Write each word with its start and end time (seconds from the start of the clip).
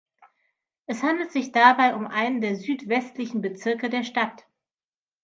Es 0.87 1.03
handelt 1.03 1.31
sich 1.31 1.51
dabei 1.51 1.93
um 1.93 2.07
einen 2.07 2.41
der 2.41 2.55
südwestlichen 2.55 3.41
Bezirke 3.41 3.87
der 3.87 4.03
Stadt. 4.03 4.47